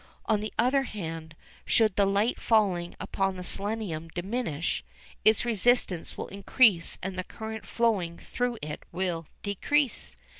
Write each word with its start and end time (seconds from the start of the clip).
On 0.25 0.39
the 0.39 0.51
other 0.57 0.81
hand, 0.81 1.35
should 1.63 1.95
the 1.95 2.07
light 2.07 2.39
falling 2.39 2.95
upon 2.99 3.37
the 3.37 3.43
selenium 3.43 4.07
diminish, 4.07 4.83
its 5.23 5.45
resistance 5.45 6.17
will 6.17 6.27
increase 6.29 6.97
and 7.03 7.19
the 7.19 7.23
current 7.23 7.67
flowing 7.67 8.17
through 8.17 8.57
it 8.63 8.81
will 8.91 9.27
decrease. 9.43 10.15